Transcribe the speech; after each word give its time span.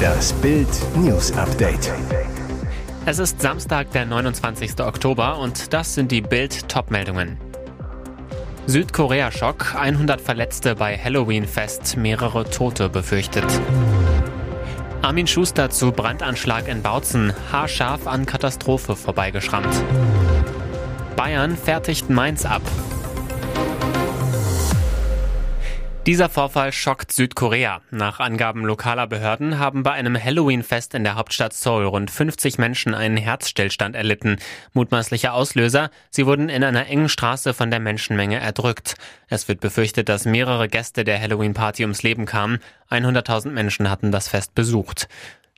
Das 0.00 0.32
Bild 0.34 0.68
News 0.96 1.32
Update. 1.32 1.92
Es 3.06 3.18
ist 3.18 3.40
Samstag, 3.40 3.90
der 3.92 4.06
29. 4.06 4.80
Oktober 4.80 5.38
und 5.38 5.72
das 5.72 5.94
sind 5.94 6.12
die 6.12 6.20
Bild 6.20 6.68
Topmeldungen. 6.68 7.38
Südkorea-Schock, 8.66 9.74
100 9.74 10.20
Verletzte 10.20 10.74
bei 10.74 10.96
Halloween-Fest, 10.96 11.96
mehrere 11.96 12.48
Tote 12.48 12.88
befürchtet. 12.88 13.46
Armin 15.02 15.26
Schuster 15.26 15.70
zu 15.70 15.92
Brandanschlag 15.92 16.68
in 16.68 16.82
Bautzen, 16.82 17.32
haarscharf 17.50 18.06
an 18.06 18.26
Katastrophe 18.26 18.96
vorbeigeschrammt. 18.96 19.74
Bayern 21.16 21.56
fertigt 21.56 22.10
Mainz 22.10 22.44
ab. 22.44 22.62
Dieser 26.06 26.30
Vorfall 26.30 26.72
schockt 26.72 27.12
Südkorea. 27.12 27.82
Nach 27.90 28.20
Angaben 28.20 28.64
lokaler 28.64 29.06
Behörden 29.06 29.58
haben 29.58 29.82
bei 29.82 29.92
einem 29.92 30.16
Halloween-Fest 30.16 30.94
in 30.94 31.04
der 31.04 31.14
Hauptstadt 31.14 31.52
Seoul 31.52 31.84
rund 31.84 32.10
50 32.10 32.56
Menschen 32.56 32.94
einen 32.94 33.18
Herzstillstand 33.18 33.94
erlitten. 33.94 34.38
Mutmaßlicher 34.72 35.34
Auslöser, 35.34 35.90
sie 36.08 36.24
wurden 36.24 36.48
in 36.48 36.64
einer 36.64 36.86
engen 36.86 37.10
Straße 37.10 37.52
von 37.52 37.70
der 37.70 37.80
Menschenmenge 37.80 38.40
erdrückt. 38.40 38.94
Es 39.28 39.46
wird 39.46 39.60
befürchtet, 39.60 40.08
dass 40.08 40.24
mehrere 40.24 40.68
Gäste 40.68 41.04
der 41.04 41.20
Halloween-Party 41.20 41.82
ums 41.82 42.02
Leben 42.02 42.24
kamen. 42.24 42.60
100.000 42.90 43.50
Menschen 43.50 43.90
hatten 43.90 44.10
das 44.10 44.26
Fest 44.26 44.54
besucht. 44.54 45.06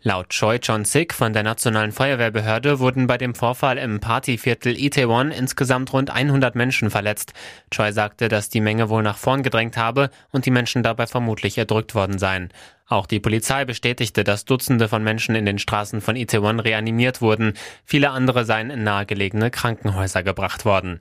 Laut 0.04 0.30
Choi 0.30 0.58
Chon-sik 0.58 1.14
von 1.14 1.32
der 1.32 1.44
Nationalen 1.44 1.92
Feuerwehrbehörde 1.92 2.80
wurden 2.80 3.06
bei 3.06 3.18
dem 3.18 3.36
Vorfall 3.36 3.78
im 3.78 4.00
Partyviertel 4.00 4.76
Itaewon 4.76 5.30
insgesamt 5.30 5.92
rund 5.92 6.10
100 6.10 6.56
Menschen 6.56 6.90
verletzt. 6.90 7.34
Choi 7.70 7.92
sagte, 7.92 8.26
dass 8.28 8.48
die 8.48 8.60
Menge 8.60 8.88
wohl 8.88 9.04
nach 9.04 9.16
vorn 9.16 9.44
gedrängt 9.44 9.76
habe 9.76 10.10
und 10.32 10.44
die 10.44 10.50
Menschen 10.50 10.82
dabei 10.82 11.06
vermutlich 11.06 11.56
erdrückt 11.56 11.94
worden 11.94 12.18
seien. 12.18 12.48
Auch 12.88 13.06
die 13.06 13.20
Polizei 13.20 13.64
bestätigte, 13.64 14.24
dass 14.24 14.44
Dutzende 14.44 14.88
von 14.88 15.04
Menschen 15.04 15.36
in 15.36 15.46
den 15.46 15.60
Straßen 15.60 16.00
von 16.00 16.16
Itaewon 16.16 16.58
reanimiert 16.58 17.20
wurden. 17.20 17.54
Viele 17.84 18.10
andere 18.10 18.44
seien 18.44 18.70
in 18.70 18.82
nahegelegene 18.82 19.52
Krankenhäuser 19.52 20.24
gebracht 20.24 20.64
worden. 20.64 20.98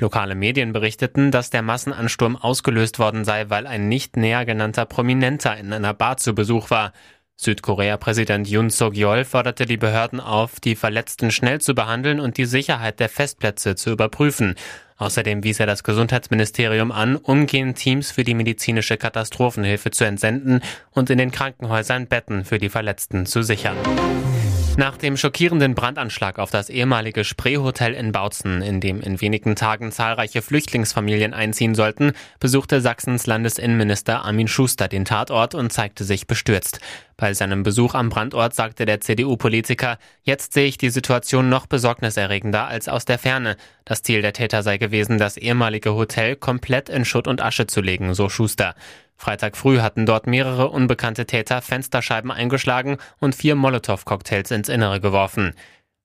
Lokale 0.00 0.34
Medien 0.34 0.72
berichteten, 0.72 1.30
dass 1.30 1.50
der 1.50 1.62
Massenansturm 1.62 2.34
ausgelöst 2.34 2.98
worden 2.98 3.24
sei, 3.24 3.48
weil 3.48 3.68
ein 3.68 3.88
nicht 3.88 4.16
näher 4.16 4.44
genannter 4.44 4.86
Prominenter 4.86 5.56
in 5.56 5.72
einer 5.72 5.94
Bar 5.94 6.16
zu 6.16 6.34
Besuch 6.34 6.70
war. 6.70 6.92
Südkorea-Präsident 7.42 8.48
Yoon 8.48 8.68
Suk-yeol 8.68 9.24
forderte 9.24 9.64
die 9.64 9.78
Behörden 9.78 10.20
auf, 10.20 10.60
die 10.60 10.76
Verletzten 10.76 11.30
schnell 11.30 11.58
zu 11.58 11.74
behandeln 11.74 12.20
und 12.20 12.36
die 12.36 12.44
Sicherheit 12.44 13.00
der 13.00 13.08
Festplätze 13.08 13.76
zu 13.76 13.92
überprüfen. 13.92 14.56
Außerdem 14.98 15.42
wies 15.42 15.58
er 15.58 15.64
das 15.64 15.82
Gesundheitsministerium 15.82 16.92
an, 16.92 17.16
umgehend 17.16 17.78
Teams 17.78 18.10
für 18.10 18.24
die 18.24 18.34
medizinische 18.34 18.98
Katastrophenhilfe 18.98 19.90
zu 19.90 20.04
entsenden 20.04 20.60
und 20.90 21.08
in 21.08 21.16
den 21.16 21.30
Krankenhäusern 21.30 22.08
Betten 22.08 22.44
für 22.44 22.58
die 22.58 22.68
Verletzten 22.68 23.24
zu 23.24 23.42
sichern. 23.42 23.78
Nach 24.76 24.96
dem 24.96 25.16
schockierenden 25.16 25.74
Brandanschlag 25.74 26.38
auf 26.38 26.50
das 26.50 26.70
ehemalige 26.70 27.24
Spreehotel 27.24 27.92
in 27.92 28.12
Bautzen, 28.12 28.62
in 28.62 28.80
dem 28.80 29.00
in 29.02 29.20
wenigen 29.20 29.54
Tagen 29.54 29.92
zahlreiche 29.92 30.40
Flüchtlingsfamilien 30.40 31.34
einziehen 31.34 31.74
sollten, 31.74 32.12
besuchte 32.38 32.80
Sachsens 32.80 33.26
Landesinnenminister 33.26 34.24
Armin 34.24 34.48
Schuster 34.48 34.88
den 34.88 35.04
Tatort 35.04 35.54
und 35.54 35.70
zeigte 35.70 36.04
sich 36.04 36.26
bestürzt. 36.26 36.80
Bei 37.16 37.34
seinem 37.34 37.62
Besuch 37.62 37.94
am 37.94 38.08
Brandort 38.08 38.54
sagte 38.54 38.86
der 38.86 39.02
CDU-Politiker, 39.02 39.98
jetzt 40.22 40.54
sehe 40.54 40.66
ich 40.66 40.78
die 40.78 40.88
Situation 40.88 41.50
noch 41.50 41.66
besorgniserregender 41.66 42.66
als 42.66 42.88
aus 42.88 43.04
der 43.04 43.18
Ferne. 43.18 43.56
Das 43.84 44.02
Ziel 44.02 44.22
der 44.22 44.32
Täter 44.32 44.62
sei 44.62 44.78
gewesen, 44.78 45.18
das 45.18 45.36
ehemalige 45.36 45.94
Hotel 45.94 46.36
komplett 46.36 46.88
in 46.88 47.04
Schutt 47.04 47.28
und 47.28 47.42
Asche 47.42 47.66
zu 47.66 47.82
legen, 47.82 48.14
so 48.14 48.30
Schuster. 48.30 48.74
Freitag 49.20 49.54
früh 49.54 49.80
hatten 49.80 50.06
dort 50.06 50.26
mehrere 50.26 50.70
unbekannte 50.70 51.26
Täter 51.26 51.60
Fensterscheiben 51.60 52.30
eingeschlagen 52.30 52.96
und 53.18 53.34
vier 53.34 53.54
Molotow-Cocktails 53.54 54.50
ins 54.50 54.70
Innere 54.70 54.98
geworfen. 54.98 55.52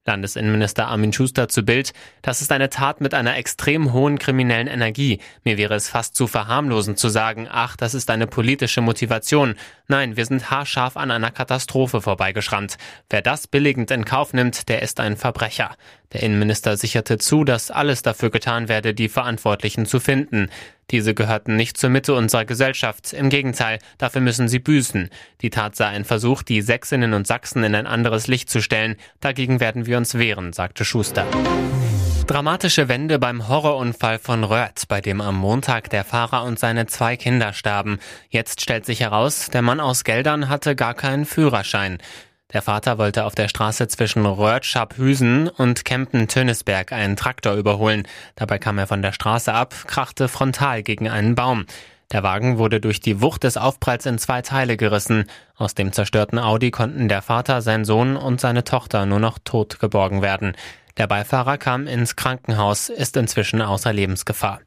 Landesinnenminister 0.06 0.88
Armin 0.88 1.14
Schuster 1.14 1.48
zu 1.48 1.64
Bild, 1.64 1.94
das 2.22 2.42
ist 2.42 2.52
eine 2.52 2.70
Tat 2.70 3.00
mit 3.00 3.14
einer 3.14 3.38
extrem 3.38 3.94
hohen 3.94 4.20
kriminellen 4.20 4.68
Energie. 4.68 5.20
Mir 5.46 5.58
wäre 5.58 5.76
es 5.76 5.90
fast 5.90 6.16
zu 6.16 6.28
verharmlosen 6.28 6.98
zu 6.98 7.08
sagen, 7.08 7.48
ach, 7.50 7.78
das 7.78 7.94
ist 7.94 8.12
eine 8.12 8.28
politische 8.28 8.82
Motivation. 8.82 9.56
Nein, 9.88 10.18
wir 10.18 10.26
sind 10.26 10.52
haarscharf 10.52 10.98
an 10.98 11.10
einer 11.10 11.32
Katastrophe 11.32 12.02
vorbeigeschrammt. 12.02 12.78
Wer 13.10 13.22
das 13.22 13.48
billigend 13.48 13.92
in 13.92 14.04
Kauf 14.04 14.34
nimmt, 14.34 14.68
der 14.68 14.82
ist 14.82 15.00
ein 15.00 15.16
Verbrecher. 15.16 15.76
Der 16.14 16.22
Innenminister 16.22 16.78
sicherte 16.78 17.18
zu, 17.18 17.44
dass 17.44 17.72
alles 17.72 18.02
dafür 18.04 18.30
getan 18.30 18.70
werde, 18.70 18.94
die 18.94 19.10
Verantwortlichen 19.10 19.86
zu 19.86 20.00
finden. 20.00 20.50
Diese 20.92 21.14
gehörten 21.14 21.56
nicht 21.56 21.78
zur 21.78 21.90
Mitte 21.90 22.14
unserer 22.14 22.46
Gesellschaft. 22.46 23.14
Im 23.14 23.30
Gegenteil, 23.30 23.80
dafür 23.98 24.22
müssen 24.22 24.48
sie 24.48 24.60
büßen. 24.60 25.10
Die 25.42 25.50
Tat 25.50 25.76
sei 25.76 25.88
ein 25.88 26.06
Versuch, 26.06 26.44
die 26.44 26.62
Sächsinnen 26.62 27.14
und 27.14 27.26
Sachsen 27.26 27.64
in 27.64 27.76
ein 27.76 27.88
anderes 27.88 28.28
Licht 28.28 28.50
zu 28.50 28.62
stellen. 28.62 28.96
Dagegen 29.20 29.60
werden 29.60 29.86
wir 29.86 29.98
uns 29.98 30.16
wehren, 30.18 30.54
sagte 30.54 30.86
Schuster. 30.86 31.26
Dramatische 32.28 32.88
Wende 32.88 33.20
beim 33.20 33.48
Horrorunfall 33.48 34.18
von 34.18 34.44
Röhrt, 34.44 34.88
bei 34.88 35.00
dem 35.00 35.22
am 35.22 35.36
Montag 35.36 35.92
der 35.92 36.04
Fahrer 36.04 36.44
und 36.44 36.58
seine 36.58 36.88
zwei 36.88 37.18
Kinder 37.18 37.54
starben. 37.54 38.00
Jetzt 38.30 38.62
stellt 38.62 38.86
sich 38.86 39.02
heraus, 39.02 39.52
der 39.52 39.62
Mann 39.62 39.80
aus 39.80 40.04
Geldern 40.04 40.50
hatte 40.50 40.76
gar 40.76 40.96
keinen 40.96 41.26
Führerschein. 41.26 42.00
Der 42.54 42.62
Vater 42.62 42.98
wollte 42.98 43.26
auf 43.26 43.34
der 43.34 43.48
Straße 43.48 43.88
zwischen 43.88 44.26
Röhrtschap-Hüsen 44.26 45.50
und 45.50 45.84
Kempen-Tönisberg 45.84 46.92
einen 46.92 47.16
Traktor 47.16 47.56
überholen. 47.56 48.08
Dabei 48.36 48.60
kam 48.60 48.78
er 48.78 48.88
von 48.88 49.02
der 49.02 49.14
Straße 49.14 49.52
ab, 49.52 49.74
krachte 49.88 50.28
frontal 50.28 50.84
gegen 50.84 51.10
einen 51.10 51.36
Baum. 51.36 51.66
Der 52.12 52.22
Wagen 52.22 52.60
wurde 52.60 52.80
durch 52.80 53.00
die 53.00 53.20
Wucht 53.20 53.44
des 53.44 53.58
Aufpralls 53.58 54.06
in 54.06 54.20
zwei 54.20 54.44
Teile 54.44 54.78
gerissen. 54.78 55.26
Aus 55.56 55.74
dem 55.74 55.92
zerstörten 55.92 56.38
Audi 56.38 56.70
konnten 56.70 57.08
der 57.10 57.24
Vater, 57.24 57.64
sein 57.64 57.84
Sohn 57.84 58.16
und 58.16 58.40
seine 58.40 58.64
Tochter 58.64 59.08
nur 59.08 59.20
noch 59.20 59.40
tot 59.44 59.80
geborgen 59.80 60.22
werden. 60.22 60.56
Der 60.98 61.08
Beifahrer 61.08 61.58
kam 61.58 61.88
ins 61.88 62.16
Krankenhaus, 62.16 62.90
ist 62.90 63.18
inzwischen 63.18 63.62
außer 63.62 63.92
Lebensgefahr. 63.92 64.62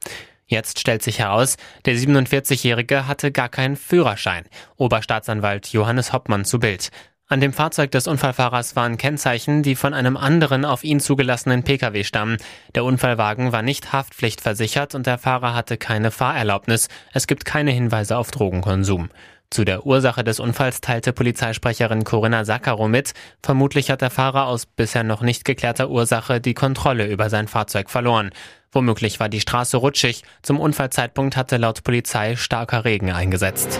Jetzt 0.46 0.80
stellt 0.80 1.02
sich 1.02 1.20
heraus, 1.20 1.56
der 1.84 1.94
47-Jährige 1.94 3.06
hatte 3.06 3.30
gar 3.30 3.48
keinen 3.48 3.76
Führerschein. 3.76 4.46
Oberstaatsanwalt 4.76 5.68
Johannes 5.68 6.12
Hoppmann 6.12 6.44
zu 6.44 6.58
Bild. 6.58 6.90
An 7.30 7.42
dem 7.42 7.52
Fahrzeug 7.52 7.90
des 7.90 8.06
Unfallfahrers 8.06 8.74
waren 8.74 8.96
Kennzeichen, 8.96 9.62
die 9.62 9.76
von 9.76 9.92
einem 9.92 10.16
anderen 10.16 10.64
auf 10.64 10.82
ihn 10.82 10.98
zugelassenen 10.98 11.62
Pkw 11.62 12.02
stammen. 12.02 12.38
Der 12.74 12.84
Unfallwagen 12.84 13.52
war 13.52 13.60
nicht 13.60 13.92
haftpflichtversichert 13.92 14.94
und 14.94 15.06
der 15.06 15.18
Fahrer 15.18 15.54
hatte 15.54 15.76
keine 15.76 16.10
Fahrerlaubnis. 16.10 16.88
Es 17.12 17.26
gibt 17.26 17.44
keine 17.44 17.70
Hinweise 17.70 18.16
auf 18.16 18.30
Drogenkonsum. 18.30 19.10
Zu 19.50 19.66
der 19.66 19.84
Ursache 19.84 20.24
des 20.24 20.40
Unfalls 20.40 20.80
teilte 20.80 21.12
Polizeisprecherin 21.12 22.04
Corinna 22.04 22.46
Saccaro 22.46 22.88
mit, 22.88 23.12
vermutlich 23.42 23.90
hat 23.90 24.00
der 24.00 24.10
Fahrer 24.10 24.46
aus 24.46 24.64
bisher 24.64 25.04
noch 25.04 25.20
nicht 25.20 25.44
geklärter 25.44 25.90
Ursache 25.90 26.40
die 26.40 26.54
Kontrolle 26.54 27.06
über 27.08 27.28
sein 27.28 27.46
Fahrzeug 27.46 27.90
verloren. 27.90 28.30
Womöglich 28.72 29.20
war 29.20 29.28
die 29.28 29.40
Straße 29.40 29.76
rutschig. 29.76 30.22
Zum 30.42 30.58
Unfallzeitpunkt 30.58 31.36
hatte 31.36 31.58
laut 31.58 31.84
Polizei 31.84 32.36
starker 32.36 32.86
Regen 32.86 33.10
eingesetzt. 33.10 33.78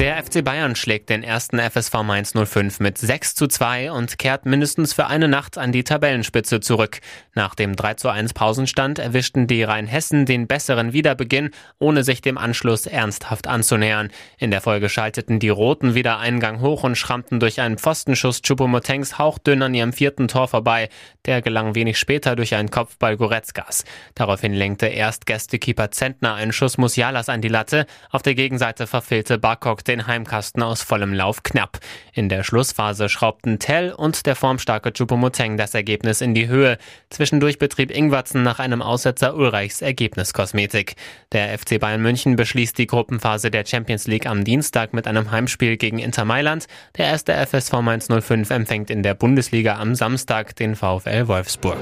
Der 0.00 0.16
FC 0.24 0.42
Bayern 0.42 0.76
schlägt 0.76 1.10
den 1.10 1.22
ersten 1.22 1.58
FSV 1.58 1.92
Mainz 2.04 2.32
05 2.32 2.80
mit 2.80 2.96
6 2.96 3.34
zu 3.34 3.48
2 3.48 3.92
und 3.92 4.18
kehrt 4.18 4.46
mindestens 4.46 4.94
für 4.94 5.08
eine 5.08 5.28
Nacht 5.28 5.58
an 5.58 5.72
die 5.72 5.84
Tabellenspitze 5.84 6.60
zurück. 6.60 7.00
Nach 7.34 7.54
dem 7.54 7.76
3 7.76 7.94
zu 7.94 8.08
1 8.08 8.32
Pausenstand 8.32 8.98
erwischten 8.98 9.46
die 9.46 9.62
Rheinhessen 9.62 10.24
den 10.24 10.46
besseren 10.46 10.94
Wiederbeginn, 10.94 11.50
ohne 11.78 12.02
sich 12.02 12.22
dem 12.22 12.38
Anschluss 12.38 12.86
ernsthaft 12.86 13.46
anzunähern. 13.46 14.10
In 14.38 14.50
der 14.50 14.62
Folge 14.62 14.88
schalteten 14.88 15.38
die 15.38 15.50
Roten 15.50 15.94
wieder 15.94 16.18
Eingang 16.18 16.62
hoch 16.62 16.82
und 16.82 16.96
schrammten 16.96 17.38
durch 17.38 17.60
einen 17.60 17.76
Pfostenschuss 17.76 18.40
Chupomotengs 18.40 19.18
hauchdünn 19.18 19.62
an 19.62 19.74
ihrem 19.74 19.92
vierten 19.92 20.28
Tor 20.28 20.48
vorbei. 20.48 20.88
Der 21.26 21.42
gelang 21.42 21.74
wenig 21.74 21.98
später 21.98 22.36
durch 22.36 22.54
einen 22.54 22.70
Kopfball 22.70 23.18
Goretzkas. 23.18 23.84
Daraufhin 24.14 24.54
lenkte 24.54 24.86
erst 24.86 25.26
Gästekeeper 25.26 25.90
Zentner 25.90 26.32
einen 26.32 26.54
Schuss 26.54 26.78
Musialas 26.78 27.28
an 27.28 27.42
die 27.42 27.48
Latte. 27.48 27.84
Auf 28.08 28.22
der 28.22 28.34
Gegenseite 28.34 28.86
verfehlte 28.86 29.36
Barkok 29.36 29.84
den 29.90 30.06
Heimkasten 30.06 30.62
aus 30.62 30.82
vollem 30.82 31.12
Lauf 31.12 31.42
knapp. 31.42 31.78
In 32.12 32.28
der 32.28 32.44
Schlussphase 32.44 33.08
schraubten 33.08 33.58
Tell 33.58 33.92
und 33.92 34.24
der 34.24 34.36
formstarke 34.36 34.92
Chupomoteng 34.92 35.56
das 35.56 35.74
Ergebnis 35.74 36.20
in 36.20 36.32
die 36.32 36.46
Höhe. 36.46 36.78
Zwischendurch 37.10 37.58
betrieb 37.58 37.90
Ingwatzen 37.90 38.42
nach 38.42 38.60
einem 38.60 38.82
Aussetzer 38.82 39.34
Ulreichs 39.34 39.82
Ergebniskosmetik. 39.82 40.94
Der 41.32 41.58
FC 41.58 41.80
Bayern 41.80 42.02
München 42.02 42.36
beschließt 42.36 42.78
die 42.78 42.86
Gruppenphase 42.86 43.50
der 43.50 43.66
Champions 43.66 44.06
League 44.06 44.26
am 44.26 44.44
Dienstag 44.44 44.94
mit 44.94 45.08
einem 45.08 45.30
Heimspiel 45.30 45.76
gegen 45.76 45.98
Inter 45.98 46.24
Mailand. 46.24 46.66
Der 46.96 47.06
erste 47.06 47.34
FSV 47.34 47.80
Mainz 47.82 48.08
05 48.08 48.50
empfängt 48.50 48.90
in 48.90 49.02
der 49.02 49.14
Bundesliga 49.14 49.76
am 49.78 49.96
Samstag 49.96 50.54
den 50.54 50.76
VfL 50.76 51.26
Wolfsburg. 51.26 51.78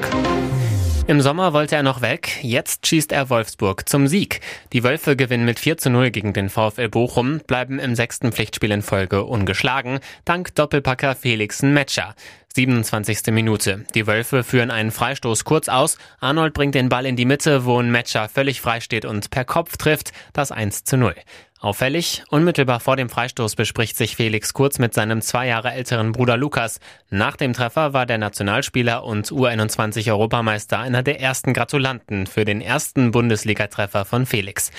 Im 1.09 1.23
Sommer 1.23 1.55
wollte 1.55 1.75
er 1.75 1.83
noch 1.83 2.03
weg, 2.03 2.39
jetzt 2.43 2.87
schießt 2.87 3.13
er 3.13 3.31
Wolfsburg 3.31 3.89
zum 3.89 4.09
Sieg. 4.09 4.43
Die 4.75 4.85
Wölfe 4.85 5.17
gewinnen 5.17 5.47
mit 5.47 5.59
4 5.59 5.79
zu 5.79 5.89
0 5.89 6.11
gegen 6.11 6.35
den 6.35 6.51
VfL 6.51 6.91
Bochum, 6.91 7.41
bleiben 7.47 7.79
im 7.79 7.95
sechsten 7.95 8.31
Pflichtspiel 8.31 8.71
in 8.73 8.83
Folge 8.83 9.25
ungeschlagen, 9.25 10.01
dank 10.27 10.55
Doppelpacker 10.55 11.15
Felixen 11.15 11.73
Metscher. 11.73 12.15
27. 12.55 13.33
Minute. 13.33 13.87
Die 13.95 14.07
Wölfe 14.07 14.45
führen 14.45 14.71
einen 14.71 14.91
Freistoß 14.91 15.45
kurz 15.45 15.69
aus. 15.69 15.97
Arnold 16.21 16.53
bringt 16.53 16.75
den 16.75 16.91
Ball 16.91 17.07
in 17.07 17.17
die 17.17 17.25
Mitte, 17.25 17.65
wo 17.65 17.81
ein 17.81 17.91
Matcher 17.91 18.29
völlig 18.29 18.61
frei 18.61 18.81
steht 18.81 19.05
und 19.05 19.31
per 19.31 19.45
Kopf 19.45 19.77
trifft. 19.77 20.13
Das 20.33 20.51
1 20.51 20.85
zu 20.85 20.97
0. 20.97 21.15
Auffällig, 21.61 22.23
unmittelbar 22.31 22.79
vor 22.79 22.95
dem 22.95 23.09
Freistoß 23.09 23.57
bespricht 23.57 23.97
sich 23.97 24.15
Felix 24.15 24.55
Kurz 24.55 24.79
mit 24.79 24.95
seinem 24.95 25.21
zwei 25.21 25.49
Jahre 25.49 25.73
älteren 25.73 26.13
Bruder 26.13 26.37
Lukas. 26.37 26.79
Nach 27.11 27.37
dem 27.37 27.53
Treffer 27.53 27.93
war 27.93 28.07
der 28.07 28.19
Nationalspieler 28.19 29.03
und 29.03 29.27
U21-Europameister 29.33 30.79
einer 30.79 31.03
der 31.03 31.21
ersten 31.21 31.55
Gratulanten 31.55 32.29
für 32.29 32.45
den 32.45 32.61
ersten 32.61 33.11
Bundesligatreffer 33.11 34.05
von 34.05 34.25
Felix. 34.25 34.71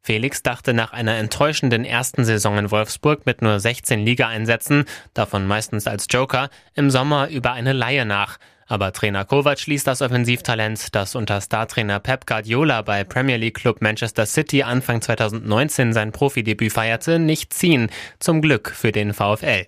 Felix 0.00 0.42
dachte 0.42 0.72
nach 0.72 0.94
einer 0.94 1.16
enttäuschenden 1.16 1.84
ersten 1.84 2.24
Saison 2.24 2.56
in 2.56 2.70
Wolfsburg 2.70 3.26
mit 3.26 3.42
nur 3.42 3.60
16 3.60 4.00
Ligaeinsätzen, 4.00 4.86
davon 5.12 5.46
meistens 5.46 5.86
als 5.86 6.06
Joker, 6.10 6.48
im 6.74 6.90
Sommer 6.90 7.28
über 7.28 7.52
eine 7.52 7.74
Laie 7.74 8.06
nach. 8.06 8.38
Aber 8.72 8.90
Trainer 8.94 9.26
Kovac 9.26 9.60
schließt 9.60 9.86
das 9.86 10.00
Offensivtalent, 10.00 10.94
das 10.94 11.14
unter 11.14 11.42
Startrainer 11.42 12.00
Pep 12.00 12.26
Guardiola 12.26 12.80
bei 12.80 13.04
Premier 13.04 13.36
League 13.36 13.58
Club 13.58 13.82
Manchester 13.82 14.24
City 14.24 14.62
Anfang 14.62 15.02
2019 15.02 15.92
sein 15.92 16.10
Profidebüt 16.10 16.72
feierte, 16.72 17.18
nicht 17.18 17.52
ziehen. 17.52 17.90
Zum 18.18 18.40
Glück 18.40 18.70
für 18.74 18.90
den 18.90 19.12
VfL. 19.12 19.66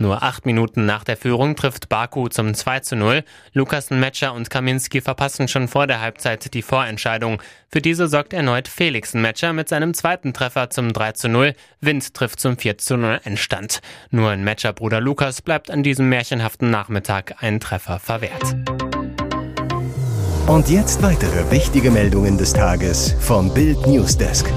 Nur 0.00 0.22
acht 0.22 0.46
Minuten 0.46 0.86
nach 0.86 1.04
der 1.04 1.18
Führung 1.18 1.56
trifft 1.56 1.90
Baku 1.90 2.28
zum 2.28 2.54
2 2.54 2.80
zu 2.80 2.96
0. 2.96 3.22
Lukas 3.52 3.90
Metscher 3.90 4.32
und 4.32 4.48
Kaminski 4.48 5.02
verpassen 5.02 5.46
schon 5.46 5.68
vor 5.68 5.86
der 5.86 6.00
Halbzeit 6.00 6.54
die 6.54 6.62
Vorentscheidung. 6.62 7.42
Für 7.68 7.82
diese 7.82 8.08
sorgt 8.08 8.32
erneut 8.32 8.66
Felix 8.66 9.12
Metscher 9.12 9.52
mit 9.52 9.68
seinem 9.68 9.92
zweiten 9.92 10.32
Treffer 10.32 10.70
zum 10.70 10.94
3 10.94 11.12
zu 11.12 11.28
0. 11.28 11.52
Wind 11.82 12.14
trifft 12.14 12.40
zum 12.40 12.56
4 12.56 12.78
zu 12.78 12.96
0 12.96 13.20
Endstand. 13.24 13.80
Nur 14.10 14.32
in 14.32 14.42
Metscher 14.42 14.72
Bruder 14.72 15.02
Lukas 15.02 15.42
bleibt 15.42 15.70
an 15.70 15.82
diesem 15.82 16.08
märchenhaften 16.08 16.70
Nachmittag 16.70 17.34
ein 17.40 17.60
Treffer 17.60 17.98
verwehrt. 17.98 18.56
Und 20.46 20.70
jetzt 20.70 21.02
weitere 21.02 21.50
wichtige 21.50 21.90
Meldungen 21.90 22.38
des 22.38 22.54
Tages 22.54 23.14
vom 23.20 23.52
Bild 23.52 23.86
Newsdesk. 23.86 24.50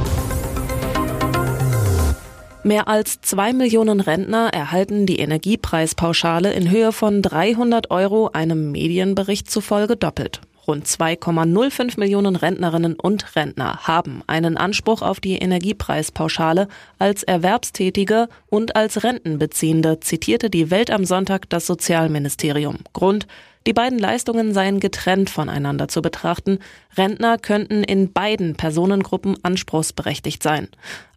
Mehr 2.65 2.87
als 2.87 3.19
zwei 3.19 3.51
Millionen 3.51 3.99
Rentner 3.99 4.47
erhalten 4.53 5.05
die 5.05 5.19
Energiepreispauschale 5.19 6.53
in 6.53 6.71
Höhe 6.71 6.93
von 6.93 7.21
300 7.21 7.91
Euro 7.91 8.29
einem 8.31 8.71
Medienbericht 8.71 9.51
zufolge 9.51 9.97
doppelt. 9.97 10.39
Rund 10.65 10.87
2,05 10.87 11.99
Millionen 11.99 12.37
Rentnerinnen 12.37 12.93
und 12.93 13.35
Rentner 13.35 13.79
haben 13.85 14.21
einen 14.27 14.55
Anspruch 14.55 15.01
auf 15.01 15.19
die 15.19 15.35
Energiepreispauschale 15.35 16.69
als 16.99 17.23
Erwerbstätige 17.23 18.29
und 18.47 18.77
als 18.77 19.03
Rentenbeziehende, 19.03 19.99
zitierte 19.99 20.49
die 20.49 20.71
Welt 20.71 20.89
am 20.89 21.03
Sonntag 21.03 21.49
das 21.49 21.67
Sozialministerium. 21.67 22.77
Grund 22.93 23.27
die 23.65 23.73
beiden 23.73 23.97
Leistungen 23.97 24.53
seien 24.53 24.79
getrennt 24.79 25.29
voneinander 25.29 25.87
zu 25.87 26.01
betrachten. 26.01 26.59
Rentner 26.97 27.37
könnten 27.37 27.83
in 27.83 28.11
beiden 28.11 28.55
Personengruppen 28.55 29.37
anspruchsberechtigt 29.43 30.43
sein. 30.43 30.67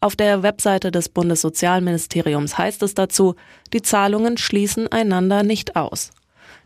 Auf 0.01 0.15
der 0.15 0.43
Webseite 0.43 0.93
des 0.93 1.09
Bundessozialministeriums 1.09 2.57
heißt 2.57 2.83
es 2.83 2.95
dazu, 2.95 3.35
die 3.73 3.83
Zahlungen 3.83 4.37
schließen 4.37 4.87
einander 4.91 5.43
nicht 5.43 5.75
aus. 5.75 6.11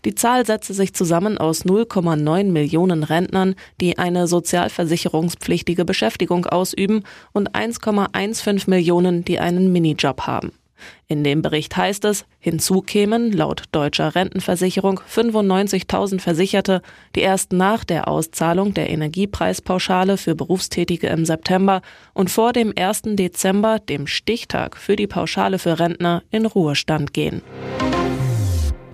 Die 0.04 0.14
Zahl 0.14 0.46
setze 0.46 0.72
sich 0.72 0.94
zusammen 0.94 1.36
aus 1.36 1.64
0,9 1.64 2.44
Millionen 2.44 3.02
Rentnern, 3.02 3.54
die 3.80 3.98
eine 3.98 4.26
sozialversicherungspflichtige 4.26 5.84
Beschäftigung 5.84 6.46
ausüben, 6.46 7.04
und 7.32 7.54
1,15 7.54 8.68
Millionen, 8.70 9.24
die 9.24 9.40
einen 9.40 9.72
Minijob 9.72 10.22
haben. 10.22 10.52
In 11.06 11.24
dem 11.24 11.42
Bericht 11.42 11.76
heißt 11.76 12.04
es, 12.04 12.24
hinzu 12.38 12.82
kämen 12.82 13.32
laut 13.32 13.64
deutscher 13.72 14.14
Rentenversicherung 14.14 15.00
95.000 15.00 16.20
Versicherte, 16.20 16.82
die 17.14 17.20
erst 17.20 17.52
nach 17.52 17.84
der 17.84 18.08
Auszahlung 18.08 18.74
der 18.74 18.90
Energiepreispauschale 18.90 20.16
für 20.16 20.34
Berufstätige 20.34 21.08
im 21.08 21.24
September 21.24 21.82
und 22.14 22.30
vor 22.30 22.52
dem 22.52 22.72
1. 22.76 23.02
Dezember, 23.16 23.78
dem 23.78 24.06
Stichtag 24.06 24.76
für 24.76 24.96
die 24.96 25.06
Pauschale 25.06 25.58
für 25.58 25.78
Rentner, 25.78 26.22
in 26.30 26.46
Ruhestand 26.46 27.12
gehen. 27.12 27.42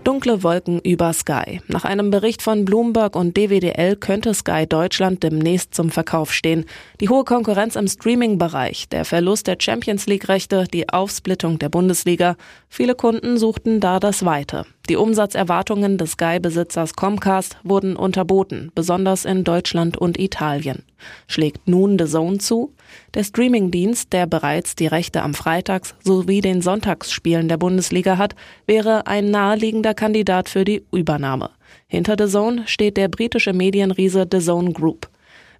Dunkle 0.06 0.44
Wolken 0.44 0.78
über 0.78 1.12
Sky. 1.12 1.60
Nach 1.66 1.84
einem 1.84 2.12
Bericht 2.12 2.40
von 2.40 2.64
Bloomberg 2.64 3.16
und 3.16 3.36
DWDL 3.36 3.96
könnte 3.96 4.34
Sky 4.34 4.64
Deutschland 4.64 5.24
demnächst 5.24 5.74
zum 5.74 5.90
Verkauf 5.90 6.32
stehen. 6.32 6.64
Die 7.00 7.08
hohe 7.08 7.24
Konkurrenz 7.24 7.74
im 7.74 7.88
Streaming-Bereich, 7.88 8.88
der 8.88 9.04
Verlust 9.04 9.48
der 9.48 9.56
Champions 9.58 10.06
League-Rechte, 10.06 10.68
die 10.72 10.88
Aufsplittung 10.88 11.58
der 11.58 11.70
Bundesliga. 11.70 12.36
Viele 12.68 12.94
Kunden 12.94 13.36
suchten 13.36 13.80
da 13.80 13.98
das 13.98 14.24
Weite. 14.24 14.64
Die 14.88 14.96
Umsatzerwartungen 14.96 15.98
des 15.98 16.12
Sky-Besitzers 16.12 16.94
Comcast 16.94 17.56
wurden 17.64 17.96
unterboten, 17.96 18.70
besonders 18.76 19.24
in 19.24 19.42
Deutschland 19.42 19.96
und 19.96 20.16
Italien. 20.16 20.84
Schlägt 21.26 21.66
nun 21.66 21.98
The 21.98 22.04
Zone 22.04 22.38
zu? 22.38 22.72
Der 23.14 23.24
Streamingdienst, 23.24 24.12
der 24.12 24.26
bereits 24.26 24.76
die 24.76 24.86
Rechte 24.86 25.22
am 25.22 25.34
Freitags- 25.34 25.96
sowie 26.04 26.40
den 26.40 26.62
Sonntagsspielen 26.62 27.48
der 27.48 27.56
Bundesliga 27.56 28.16
hat, 28.16 28.36
wäre 28.66 29.08
ein 29.08 29.32
naheliegender 29.32 29.92
Kandidat 29.92 30.48
für 30.48 30.64
die 30.64 30.84
Übernahme. 30.92 31.50
Hinter 31.88 32.14
The 32.16 32.30
Zone 32.30 32.62
steht 32.66 32.96
der 32.96 33.08
britische 33.08 33.52
Medienriese 33.52 34.24
The 34.30 34.38
Zone 34.38 34.72
Group. 34.72 35.08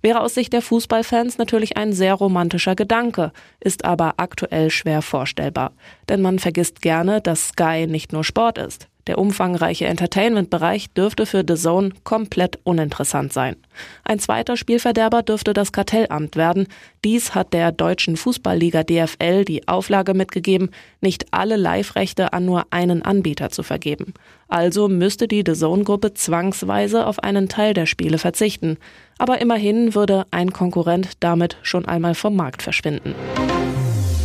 Wäre 0.02 0.20
aus 0.20 0.34
Sicht 0.34 0.52
der 0.52 0.62
Fußballfans 0.62 1.38
natürlich 1.38 1.76
ein 1.76 1.92
sehr 1.92 2.14
romantischer 2.14 2.76
Gedanke, 2.76 3.32
ist 3.58 3.84
aber 3.84 4.14
aktuell 4.18 4.70
schwer 4.70 5.02
vorstellbar. 5.02 5.72
Denn 6.08 6.22
man 6.22 6.38
vergisst 6.38 6.80
gerne, 6.80 7.20
dass 7.20 7.48
Sky 7.48 7.88
nicht 7.88 8.12
nur 8.12 8.22
Sport 8.22 8.58
ist. 8.58 8.86
Der 9.06 9.18
umfangreiche 9.18 9.86
Entertainment-Bereich 9.86 10.90
dürfte 10.90 11.26
für 11.26 11.44
The 11.46 11.54
Zone 11.54 11.90
komplett 12.02 12.58
uninteressant 12.64 13.32
sein. 13.32 13.56
Ein 14.04 14.18
zweiter 14.18 14.56
Spielverderber 14.56 15.22
dürfte 15.22 15.52
das 15.52 15.70
Kartellamt 15.70 16.34
werden. 16.34 16.66
Dies 17.04 17.34
hat 17.34 17.52
der 17.52 17.70
deutschen 17.70 18.16
Fußballliga 18.16 18.82
DFL 18.82 19.44
die 19.44 19.68
Auflage 19.68 20.14
mitgegeben, 20.14 20.70
nicht 21.00 21.26
alle 21.30 21.56
Live-Rechte 21.56 22.32
an 22.32 22.46
nur 22.46 22.66
einen 22.70 23.02
Anbieter 23.02 23.50
zu 23.50 23.62
vergeben. 23.62 24.14
Also 24.48 24.88
müsste 24.88 25.28
die 25.28 25.44
The 25.46 25.54
Zone-Gruppe 25.54 26.14
zwangsweise 26.14 27.06
auf 27.06 27.20
einen 27.20 27.48
Teil 27.48 27.74
der 27.74 27.86
Spiele 27.86 28.18
verzichten. 28.18 28.76
Aber 29.18 29.40
immerhin 29.40 29.94
würde 29.94 30.26
ein 30.32 30.52
Konkurrent 30.52 31.12
damit 31.20 31.58
schon 31.62 31.84
einmal 31.84 32.14
vom 32.16 32.34
Markt 32.34 32.62
verschwinden. 32.62 33.14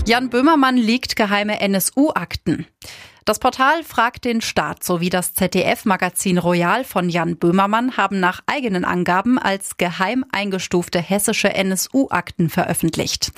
Jan 0.08 0.30
Böhmermann 0.32 0.78
liegt 0.78 1.16
geheime 1.16 1.62
NSU-Akten. 1.62 2.66
Das 3.24 3.38
Portal 3.38 3.84
Fragt 3.84 4.26
den 4.26 4.42
Staat 4.42 4.84
sowie 4.84 5.10
das 5.10 5.36
ZDF-Magazin 5.36 6.40
Royal 6.40 6.84
von 6.84 7.08
Jan 7.08 7.38
Böhmermann 7.38 7.96
haben 7.96 8.20
nach 8.20 8.42
eigenen 8.48 8.84
Angaben 8.84 9.38
als 9.38 9.78
geheim 9.78 10.26
eingestufte 10.32 11.00
hessische 11.00 11.54
NSU-Akten 11.54 12.50
veröffentlicht. 12.50 13.32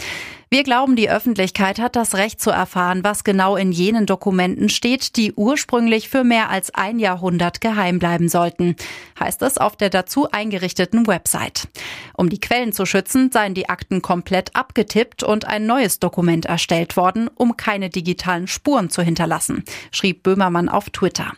Wir 0.53 0.61
glauben, 0.61 0.95
die 0.95 1.09
Öffentlichkeit 1.09 1.79
hat 1.79 1.95
das 1.95 2.13
Recht 2.13 2.39
zu 2.39 2.51
erfahren, 2.51 3.03
was 3.03 3.23
genau 3.23 3.55
in 3.55 3.71
jenen 3.71 4.05
Dokumenten 4.05 4.69
steht, 4.69 5.15
die 5.15 5.33
ursprünglich 5.33 6.09
für 6.09 6.23
mehr 6.23 6.51
als 6.51 6.71
ein 6.75 6.99
Jahrhundert 6.99 7.59
geheim 7.59 7.97
bleiben 7.97 8.29
sollten, 8.29 8.75
heißt 9.19 9.41
es 9.41 9.57
auf 9.57 9.75
der 9.75 9.89
dazu 9.89 10.29
eingerichteten 10.31 11.07
Website. 11.07 11.69
Um 12.15 12.29
die 12.29 12.39
Quellen 12.39 12.71
zu 12.71 12.85
schützen, 12.85 13.31
seien 13.31 13.55
die 13.55 13.67
Akten 13.67 14.03
komplett 14.03 14.55
abgetippt 14.55 15.23
und 15.23 15.45
ein 15.45 15.65
neues 15.65 15.97
Dokument 15.97 16.45
erstellt 16.45 16.97
worden, 16.97 17.31
um 17.33 17.57
keine 17.57 17.89
digitalen 17.89 18.45
Spuren 18.45 18.91
zu 18.91 19.01
hinterlassen, 19.01 19.63
schrieb 19.91 20.23
Böhmermann 20.23 20.69
auf 20.69 20.89
Twitter. 20.89 21.33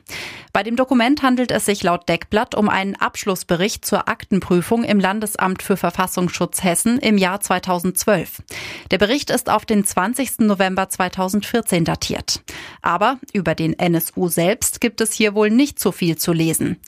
Bei 0.55 0.63
dem 0.63 0.77
Dokument 0.77 1.21
handelt 1.21 1.51
es 1.51 1.65
sich 1.65 1.83
laut 1.83 2.07
Deckblatt 2.07 2.55
um 2.55 2.69
einen 2.69 2.95
Abschlussbericht 2.95 3.83
zur 3.83 4.07
Aktenprüfung 4.07 4.85
im 4.85 5.01
Landesamt 5.01 5.61
für 5.61 5.75
Verfassungsschutz 5.75 6.63
Hessen 6.63 6.97
im 6.97 7.17
Jahr 7.17 7.41
2012. 7.41 8.41
Der 8.89 8.97
Bericht 8.97 9.31
ist 9.31 9.49
auf 9.49 9.65
den 9.65 9.83
20. 9.83 10.39
November 10.39 10.87
2014 10.87 11.83
datiert. 11.83 12.41
Aber 12.81 13.19
über 13.33 13.53
den 13.53 13.77
NSU 13.77 14.29
selbst 14.29 14.79
gibt 14.79 15.01
es 15.01 15.11
hier 15.11 15.35
wohl 15.35 15.49
nicht 15.49 15.77
so 15.77 15.91
viel 15.91 16.15
zu 16.17 16.31
lesen. 16.31 16.79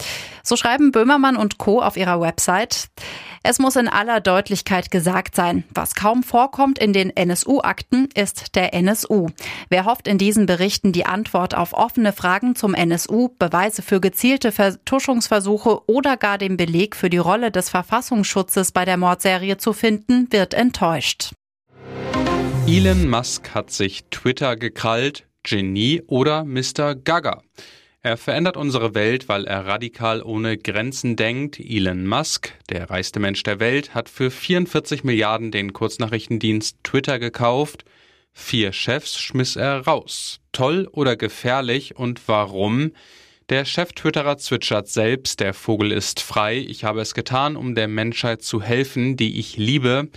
So 0.44 0.56
schreiben 0.56 0.94
Böhmermann 0.94 1.36
und 1.36 1.58
Co. 1.58 1.82
auf 1.82 1.98
ihrer 1.98 2.22
Website. 2.22 2.88
Es 3.44 3.60
muss 3.60 3.76
in 3.76 3.88
aller 3.88 4.22
Deutlichkeit 4.22 4.92
gesagt 4.92 5.36
sein, 5.36 5.64
was 5.74 5.96
kaum 5.96 6.24
vorkommt 6.24 6.80
in 6.80 6.94
den 6.94 7.16
NSU-Akten, 7.16 8.10
ist 8.14 8.56
der 8.56 8.74
NSU. 8.74 9.28
Wer 9.70 9.86
hofft 9.86 10.08
in 10.08 10.18
diesen 10.18 10.46
Berichten 10.46 10.92
die 10.92 11.06
Antwort 11.06 11.56
auf 11.56 11.74
offene 11.74 12.14
Fragen 12.14 12.56
zum 12.56 12.74
NSU, 12.74 13.30
Beweise 13.58 13.82
für 13.82 14.00
gezielte 14.00 14.52
Vertuschungsversuche 14.52 15.90
oder 15.90 16.16
gar 16.16 16.38
den 16.38 16.58
Beleg 16.58 16.96
für 16.96 17.10
die 17.10 17.18
Rolle 17.18 17.50
des 17.50 17.70
Verfassungsschutzes 17.72 18.72
bei 18.72 18.86
der 18.86 18.98
Mordserie 18.98 19.58
zu 19.58 19.74
finden, 19.74 20.32
wird 20.32 20.54
enttäuscht. 20.54 21.32
Elon 22.68 23.10
Musk 23.10 23.56
hat 23.56 23.72
sich 23.72 24.04
Twitter 24.12 24.58
gekrallt, 24.58 25.26
Genie 25.42 26.04
oder 26.06 26.44
Mr. 26.44 26.94
Gaga. 26.94 27.42
Er 28.04 28.18
verändert 28.18 28.58
unsere 28.58 28.94
Welt, 28.94 29.28
weil 29.28 29.46
er 29.46 29.66
radikal 29.66 30.22
ohne 30.22 30.60
Grenzen 30.60 31.16
denkt. 31.16 31.60
Elon 31.60 32.06
Musk, 32.06 32.54
der 32.70 32.92
reichste 32.92 33.20
Mensch 33.20 33.42
der 33.42 33.60
Welt, 33.60 33.96
hat 33.96 34.08
für 34.08 34.30
44 34.30 35.04
Milliarden 35.04 35.50
den 35.50 35.74
Kurznachrichtendienst 35.74 36.78
Twitter 36.84 37.18
gekauft. 37.18 37.86
Vier 38.34 38.72
Chefs 38.72 39.18
schmiss 39.18 39.56
er 39.56 39.80
raus. 39.80 40.42
Toll 40.52 40.88
oder 40.92 41.16
gefährlich 41.16 41.96
und 41.96 42.22
warum? 42.28 42.92
Der 43.50 43.64
Chef-Twitterer 43.64 44.38
zwitschert 44.38 44.90
selbst, 44.90 45.40
der 45.40 45.54
Vogel 45.54 45.94
ist 45.94 46.20
frei. 46.20 46.58
Ich 46.58 46.84
habe 46.84 47.00
es 47.00 47.14
getan, 47.14 47.56
um 47.56 47.76
der 47.76 47.88
Menschheit 47.88 48.42
zu 48.42 48.62
helfen, 48.62 49.16
die 49.16 49.40
ich 49.40 49.56
liebe. 49.56 50.10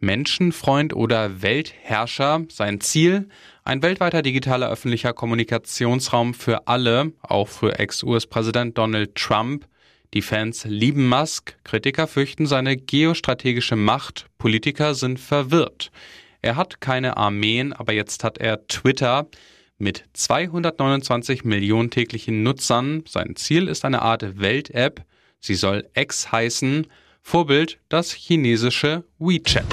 Menschenfreund 0.00 0.92
oder 0.92 1.42
Weltherrscher. 1.42 2.44
Sein 2.48 2.80
Ziel? 2.80 3.28
Ein 3.62 3.84
weltweiter 3.84 4.20
digitaler 4.22 4.68
öffentlicher 4.68 5.12
Kommunikationsraum 5.12 6.34
für 6.34 6.66
alle, 6.66 7.12
auch 7.22 7.46
für 7.46 7.78
Ex-US-Präsident 7.78 8.76
Donald 8.76 9.14
Trump. 9.14 9.68
Die 10.12 10.22
Fans 10.22 10.64
lieben 10.64 11.08
Musk, 11.08 11.56
Kritiker 11.62 12.08
fürchten 12.08 12.46
seine 12.46 12.76
geostrategische 12.76 13.76
Macht, 13.76 14.26
Politiker 14.38 14.96
sind 14.96 15.20
verwirrt. 15.20 15.92
Er 16.40 16.56
hat 16.56 16.80
keine 16.80 17.16
Armeen, 17.16 17.72
aber 17.72 17.92
jetzt 17.92 18.24
hat 18.24 18.38
er 18.38 18.66
Twitter 18.66 19.28
mit 19.82 20.04
229 20.14 21.44
Millionen 21.44 21.90
täglichen 21.90 22.42
Nutzern. 22.42 23.02
Sein 23.06 23.36
Ziel 23.36 23.68
ist 23.68 23.84
eine 23.84 24.00
Art 24.00 24.40
Welt-App. 24.40 25.04
Sie 25.40 25.56
soll 25.56 25.88
X 25.94 26.32
heißen. 26.32 26.86
Vorbild 27.20 27.78
das 27.88 28.12
chinesische 28.12 29.04
WeChat. 29.18 29.66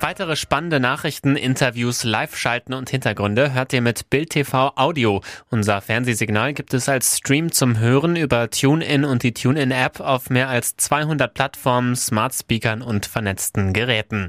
Weitere 0.00 0.36
spannende 0.36 0.80
Nachrichten, 0.80 1.34
Interviews, 1.34 2.04
Live-Schalten 2.04 2.74
und 2.74 2.90
Hintergründe 2.90 3.54
hört 3.54 3.72
ihr 3.72 3.80
mit 3.80 4.10
Bild 4.10 4.30
TV 4.30 4.72
Audio. 4.76 5.22
Unser 5.48 5.80
Fernsehsignal 5.80 6.52
gibt 6.52 6.74
es 6.74 6.90
als 6.90 7.16
Stream 7.16 7.52
zum 7.52 7.78
Hören 7.78 8.14
über 8.14 8.50
TuneIn 8.50 9.06
und 9.06 9.22
die 9.22 9.32
TuneIn-App 9.32 10.00
auf 10.00 10.28
mehr 10.28 10.50
als 10.50 10.76
200 10.76 11.32
Plattformen, 11.32 11.96
Smart 11.96 12.34
Speakern 12.34 12.82
und 12.82 13.06
vernetzten 13.06 13.72
Geräten. 13.72 14.22